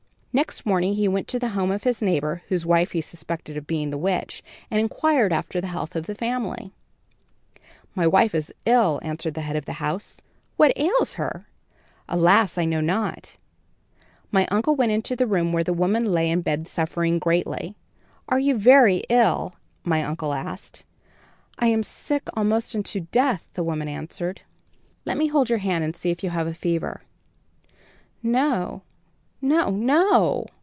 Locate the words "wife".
2.65-2.91, 8.07-8.33